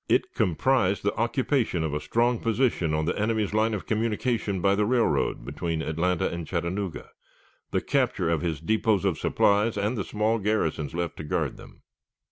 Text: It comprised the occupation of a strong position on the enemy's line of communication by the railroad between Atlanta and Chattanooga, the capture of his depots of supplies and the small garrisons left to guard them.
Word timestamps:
It 0.09 0.33
comprised 0.33 1.03
the 1.03 1.13
occupation 1.13 1.83
of 1.83 1.93
a 1.93 1.99
strong 1.99 2.39
position 2.39 2.91
on 2.91 3.05
the 3.05 3.15
enemy's 3.19 3.53
line 3.53 3.75
of 3.75 3.85
communication 3.85 4.59
by 4.59 4.73
the 4.73 4.83
railroad 4.83 5.45
between 5.45 5.83
Atlanta 5.83 6.27
and 6.27 6.47
Chattanooga, 6.47 7.11
the 7.69 7.81
capture 7.81 8.27
of 8.31 8.41
his 8.41 8.59
depots 8.61 9.05
of 9.05 9.19
supplies 9.19 9.77
and 9.77 9.95
the 9.95 10.03
small 10.03 10.39
garrisons 10.39 10.95
left 10.95 11.17
to 11.17 11.23
guard 11.23 11.55
them. 11.57 11.83